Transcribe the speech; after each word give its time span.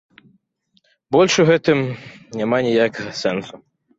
Больш 1.15 1.33
у 1.43 1.45
гэтым 1.51 1.79
няма 2.39 2.57
ніякага 2.69 3.11
сэнсу. 3.23 3.63